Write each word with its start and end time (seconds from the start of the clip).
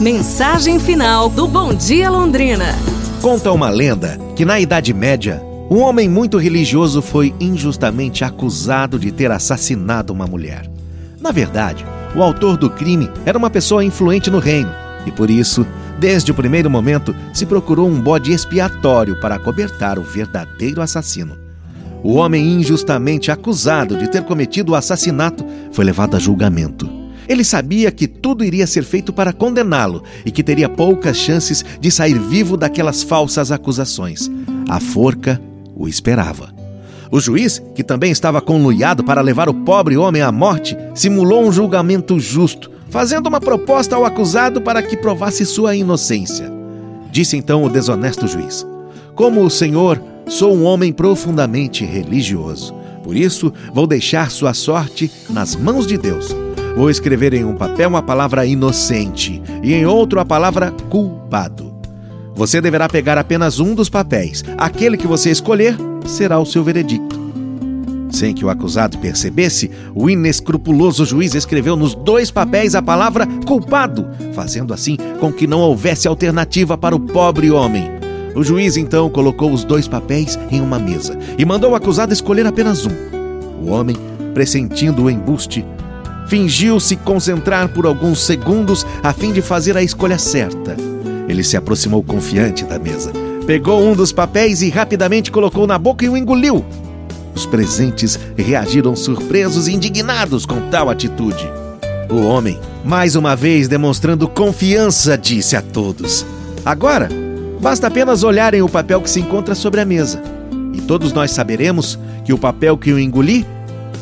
Mensagem 0.00 0.80
final 0.80 1.28
do 1.28 1.46
Bom 1.46 1.72
Dia 1.72 2.10
Londrina. 2.10 2.74
Conta 3.22 3.52
uma 3.52 3.70
lenda 3.70 4.18
que 4.34 4.44
na 4.44 4.58
Idade 4.58 4.92
Média, 4.92 5.40
um 5.70 5.78
homem 5.78 6.08
muito 6.08 6.36
religioso 6.36 7.00
foi 7.00 7.32
injustamente 7.38 8.24
acusado 8.24 8.98
de 8.98 9.12
ter 9.12 9.30
assassinado 9.30 10.12
uma 10.12 10.26
mulher. 10.26 10.68
Na 11.20 11.30
verdade, 11.30 11.86
o 12.14 12.24
autor 12.24 12.56
do 12.56 12.68
crime 12.68 13.08
era 13.24 13.38
uma 13.38 13.48
pessoa 13.48 13.84
influente 13.84 14.30
no 14.30 14.40
reino 14.40 14.70
e 15.06 15.12
por 15.12 15.30
isso, 15.30 15.64
desde 15.98 16.32
o 16.32 16.34
primeiro 16.34 16.68
momento, 16.68 17.14
se 17.32 17.46
procurou 17.46 17.88
um 17.88 18.00
bode 18.00 18.32
expiatório 18.32 19.20
para 19.20 19.36
acobertar 19.36 19.96
o 19.96 20.02
verdadeiro 20.02 20.82
assassino. 20.82 21.38
O 22.02 22.14
homem 22.14 22.44
injustamente 22.52 23.30
acusado 23.30 23.96
de 23.96 24.10
ter 24.10 24.24
cometido 24.24 24.72
o 24.72 24.74
assassinato 24.74 25.46
foi 25.70 25.84
levado 25.84 26.16
a 26.16 26.18
julgamento. 26.18 27.03
Ele 27.28 27.44
sabia 27.44 27.90
que 27.90 28.06
tudo 28.06 28.44
iria 28.44 28.66
ser 28.66 28.84
feito 28.84 29.12
para 29.12 29.32
condená-lo 29.32 30.02
e 30.24 30.30
que 30.30 30.42
teria 30.42 30.68
poucas 30.68 31.16
chances 31.16 31.64
de 31.80 31.90
sair 31.90 32.18
vivo 32.18 32.56
daquelas 32.56 33.02
falsas 33.02 33.50
acusações. 33.50 34.30
A 34.68 34.80
forca 34.80 35.40
o 35.74 35.88
esperava. 35.88 36.54
O 37.10 37.20
juiz, 37.20 37.62
que 37.74 37.84
também 37.84 38.10
estava 38.10 38.40
conluiado 38.40 39.04
para 39.04 39.20
levar 39.20 39.48
o 39.48 39.54
pobre 39.54 39.96
homem 39.96 40.22
à 40.22 40.32
morte, 40.32 40.76
simulou 40.94 41.46
um 41.46 41.52
julgamento 41.52 42.18
justo, 42.18 42.70
fazendo 42.90 43.28
uma 43.28 43.40
proposta 43.40 43.94
ao 43.94 44.04
acusado 44.04 44.60
para 44.60 44.82
que 44.82 44.96
provasse 44.96 45.46
sua 45.46 45.76
inocência. 45.76 46.52
Disse 47.12 47.36
então 47.36 47.62
o 47.62 47.68
desonesto 47.68 48.26
juiz: 48.26 48.66
Como 49.14 49.44
o 49.44 49.50
senhor, 49.50 50.02
sou 50.26 50.54
um 50.54 50.64
homem 50.64 50.92
profundamente 50.92 51.84
religioso. 51.84 52.74
Por 53.04 53.16
isso, 53.16 53.52
vou 53.72 53.86
deixar 53.86 54.30
sua 54.30 54.54
sorte 54.54 55.10
nas 55.30 55.54
mãos 55.54 55.86
de 55.86 55.96
Deus. 55.96 56.43
Vou 56.76 56.90
escrever 56.90 57.32
em 57.34 57.44
um 57.44 57.54
papel 57.54 57.94
a 57.96 58.02
palavra 58.02 58.44
inocente 58.44 59.40
e 59.62 59.72
em 59.72 59.86
outro 59.86 60.18
a 60.18 60.24
palavra 60.24 60.72
culpado. 60.90 61.72
Você 62.34 62.60
deverá 62.60 62.88
pegar 62.88 63.16
apenas 63.16 63.60
um 63.60 63.74
dos 63.74 63.88
papéis. 63.88 64.42
Aquele 64.58 64.96
que 64.96 65.06
você 65.06 65.30
escolher 65.30 65.76
será 66.04 66.38
o 66.40 66.44
seu 66.44 66.64
veredicto. 66.64 67.22
Sem 68.10 68.34
que 68.34 68.44
o 68.44 68.50
acusado 68.50 68.98
percebesse, 68.98 69.70
o 69.94 70.10
inescrupuloso 70.10 71.04
juiz 71.04 71.34
escreveu 71.34 71.76
nos 71.76 71.94
dois 71.94 72.30
papéis 72.30 72.74
a 72.74 72.82
palavra 72.82 73.26
culpado, 73.46 74.08
fazendo 74.34 74.74
assim 74.74 74.96
com 75.20 75.32
que 75.32 75.46
não 75.46 75.60
houvesse 75.60 76.08
alternativa 76.08 76.76
para 76.76 76.94
o 76.94 77.00
pobre 77.00 77.50
homem. 77.50 77.88
O 78.34 78.42
juiz 78.42 78.76
então 78.76 79.08
colocou 79.08 79.52
os 79.52 79.62
dois 79.62 79.86
papéis 79.86 80.38
em 80.50 80.60
uma 80.60 80.78
mesa 80.78 81.16
e 81.38 81.44
mandou 81.44 81.70
o 81.70 81.74
acusado 81.76 82.12
escolher 82.12 82.46
apenas 82.46 82.84
um. 82.84 82.92
O 83.64 83.70
homem, 83.70 83.96
pressentindo 84.32 85.04
o 85.04 85.10
embuste, 85.10 85.64
fingiu 86.28 86.80
se 86.80 86.96
concentrar 86.96 87.68
por 87.68 87.86
alguns 87.86 88.24
segundos 88.24 88.86
a 89.02 89.12
fim 89.12 89.32
de 89.32 89.42
fazer 89.42 89.76
a 89.76 89.82
escolha 89.82 90.18
certa. 90.18 90.76
Ele 91.28 91.42
se 91.42 91.56
aproximou 91.56 92.02
confiante 92.02 92.64
da 92.64 92.78
mesa, 92.78 93.12
pegou 93.46 93.82
um 93.82 93.94
dos 93.94 94.12
papéis 94.12 94.62
e 94.62 94.70
rapidamente 94.70 95.30
colocou 95.30 95.66
na 95.66 95.78
boca 95.78 96.04
e 96.04 96.08
o 96.08 96.16
engoliu. 96.16 96.64
Os 97.34 97.46
presentes 97.46 98.18
reagiram 98.36 98.94
surpresos 98.94 99.66
e 99.66 99.72
indignados 99.72 100.46
com 100.46 100.68
tal 100.70 100.88
atitude. 100.88 101.44
O 102.10 102.22
homem, 102.22 102.60
mais 102.84 103.16
uma 103.16 103.34
vez 103.34 103.66
demonstrando 103.66 104.28
confiança, 104.28 105.18
disse 105.18 105.56
a 105.56 105.62
todos: 105.62 106.24
Agora, 106.64 107.08
basta 107.60 107.88
apenas 107.88 108.22
olharem 108.22 108.62
o 108.62 108.68
papel 108.68 109.00
que 109.00 109.10
se 109.10 109.20
encontra 109.20 109.54
sobre 109.54 109.80
a 109.80 109.84
mesa, 109.84 110.22
e 110.72 110.80
todos 110.80 111.12
nós 111.12 111.32
saberemos 111.32 111.98
que 112.24 112.32
o 112.32 112.38
papel 112.38 112.78
que 112.78 112.90
eu 112.90 112.98
engoli 112.98 113.44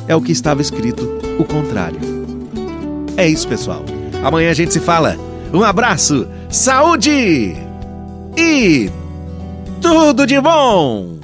é 0.09 0.17
o 0.17 0.21
que 0.21 0.33
estava 0.33 0.61
escrito 0.61 1.03
o 1.39 1.45
contrário. 1.45 1.99
É 3.17 3.29
isso, 3.29 3.47
pessoal. 3.49 3.85
Amanhã 4.23 4.51
a 4.51 4.55
gente 4.55 4.73
se 4.73 4.81
fala. 4.81 5.17
Um 5.53 5.63
abraço, 5.63 6.27
saúde 6.49 7.55
e 8.37 8.91
tudo 9.81 10.27
de 10.27 10.41
bom! 10.41 11.19